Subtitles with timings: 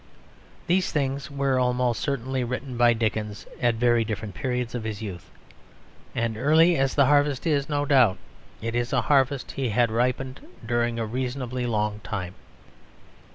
[0.65, 5.29] These things were almost certainly written by Dickens at very various periods of his youth;
[6.15, 8.17] and early as the harvest is, no doubt
[8.63, 12.33] it is a harvest and had ripened during a reasonably long time.